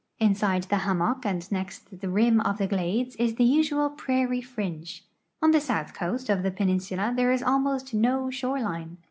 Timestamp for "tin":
3.35-3.45